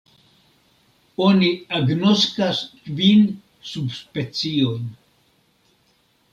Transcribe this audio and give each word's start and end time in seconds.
Oni 1.25 1.49
agnoskas 1.81 2.63
kvin 2.87 3.23
subspeciojn. 3.75 4.91